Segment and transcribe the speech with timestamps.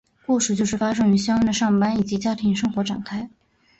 [0.25, 3.29] 故事就是发生于肖恩的上班以及家庭生活展开。